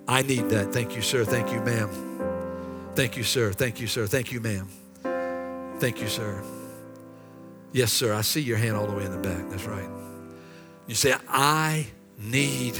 [0.06, 0.72] I need that.
[0.72, 1.24] Thank you, sir.
[1.24, 2.90] Thank you, ma'am.
[2.94, 3.52] Thank you, sir.
[3.52, 4.06] Thank you, sir.
[4.06, 4.68] Thank you, ma'am.
[5.78, 6.42] Thank you, sir.
[7.72, 8.14] Yes, sir.
[8.14, 9.50] I see your hand all the way in the back.
[9.50, 9.88] That's right.
[10.86, 11.86] You say, I
[12.18, 12.78] need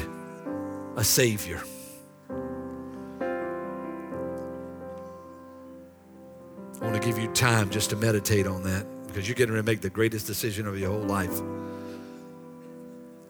[0.97, 1.63] a Savior.
[6.81, 9.65] I want to give you time just to meditate on that because you're getting ready
[9.65, 11.41] to make the greatest decision of your whole life.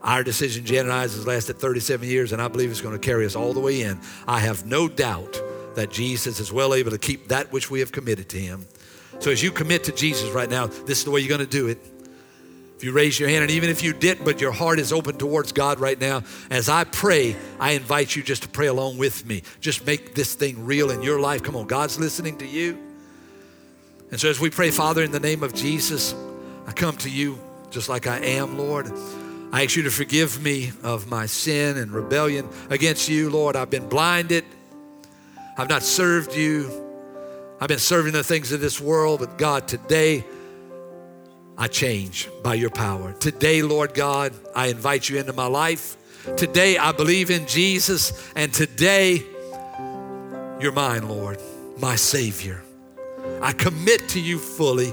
[0.03, 3.05] Our decision, Jen and I's, has lasted 37 years, and I believe it's going to
[3.05, 4.01] carry us all the way in.
[4.27, 5.41] I have no doubt
[5.75, 8.67] that Jesus is well able to keep that which we have committed to Him.
[9.19, 11.47] So as you commit to Jesus right now, this is the way you're going to
[11.47, 11.79] do it.
[12.77, 15.19] If you raise your hand, and even if you didn't, but your heart is open
[15.19, 19.27] towards God right now, as I pray, I invite you just to pray along with
[19.27, 19.43] me.
[19.61, 21.43] Just make this thing real in your life.
[21.43, 22.88] Come on, God's listening to you.
[24.11, 26.15] And so as we pray, Father, in the name of Jesus,
[26.67, 27.39] I come to you
[27.71, 28.91] just like I am, Lord.
[29.53, 33.57] I ask you to forgive me of my sin and rebellion against you, Lord.
[33.57, 34.45] I've been blinded.
[35.57, 36.87] I've not served you.
[37.61, 40.25] I've been serving the things of this world, but God, today
[41.57, 43.13] I change by your power.
[43.15, 45.97] Today, Lord God, I invite you into my life.
[46.37, 49.23] Today, I believe in Jesus, and today,
[50.61, 51.41] you're mine, Lord,
[51.79, 52.63] my Savior.
[53.41, 54.93] I commit to you fully.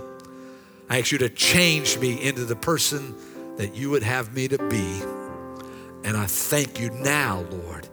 [0.90, 3.16] I ask you to change me into the person
[3.58, 5.02] that you would have me to be.
[6.04, 7.88] And I thank you now, Lord,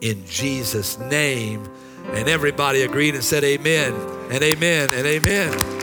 [0.00, 1.68] in Jesus' name.
[2.12, 3.92] And everybody agreed and said, Amen,
[4.30, 5.77] and Amen, and Amen.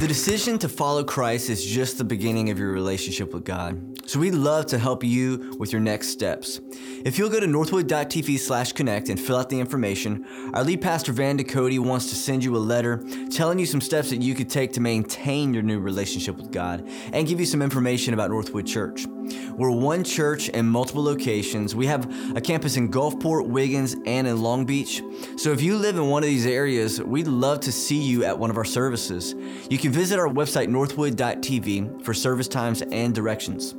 [0.00, 4.00] The decision to follow Christ is just the beginning of your relationship with God.
[4.08, 6.58] So we'd love to help you with your next steps.
[7.04, 10.24] If you'll go to northwood.tv slash connect and fill out the information,
[10.54, 14.08] our lead pastor Van Cody wants to send you a letter telling you some steps
[14.08, 17.60] that you could take to maintain your new relationship with God and give you some
[17.60, 19.06] information about Northwood Church.
[19.54, 21.76] We're one church in multiple locations.
[21.76, 25.02] We have a campus in Gulfport, Wiggins, and in Long Beach.
[25.36, 28.38] So if you live in one of these areas, we'd love to see you at
[28.38, 29.34] one of our services.
[29.68, 33.74] You can visit our website, northwood.tv, for service times and directions.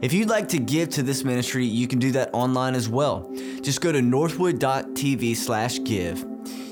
[0.00, 3.28] If you'd like to give to this ministry, you can do that online as well.
[3.60, 6.24] Just go to northwood.tv slash give.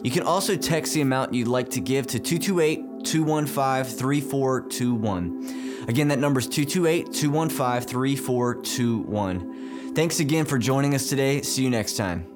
[0.05, 5.85] You can also text the amount you'd like to give to 228 215 3421.
[5.89, 9.95] Again, that number is 228 215 3421.
[9.95, 11.43] Thanks again for joining us today.
[11.43, 12.30] See you next time.